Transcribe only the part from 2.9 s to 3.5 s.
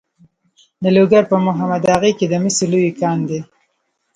کان دی.